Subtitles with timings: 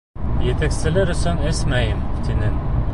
[0.45, 2.59] Етәкселәр өсөн эсмәйем, тинең.